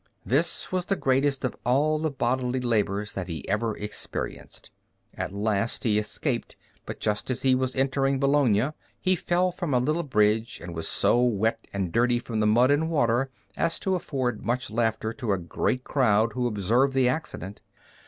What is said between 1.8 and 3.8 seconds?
the bodily labors that he ever